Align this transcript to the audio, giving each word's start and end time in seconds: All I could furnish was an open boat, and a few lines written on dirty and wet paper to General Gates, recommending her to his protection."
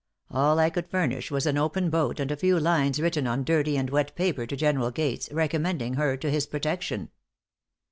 All 0.31 0.57
I 0.57 0.71
could 0.71 0.89
furnish 0.89 1.29
was 1.29 1.45
an 1.45 1.59
open 1.59 1.91
boat, 1.91 2.19
and 2.19 2.31
a 2.31 2.35
few 2.35 2.59
lines 2.59 2.99
written 2.99 3.27
on 3.27 3.43
dirty 3.43 3.77
and 3.77 3.87
wet 3.91 4.15
paper 4.15 4.47
to 4.47 4.55
General 4.55 4.89
Gates, 4.89 5.29
recommending 5.31 5.93
her 5.93 6.17
to 6.17 6.31
his 6.31 6.47
protection." 6.47 7.11